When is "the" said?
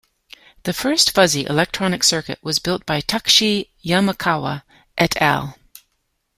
0.63-0.73